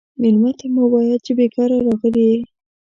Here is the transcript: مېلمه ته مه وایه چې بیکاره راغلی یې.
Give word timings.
مېلمه 0.21 0.51
ته 0.59 0.65
مه 0.75 0.83
وایه 0.91 1.17
چې 1.25 1.31
بیکاره 1.37 1.77
راغلی 1.87 2.23
یې. 2.31 2.39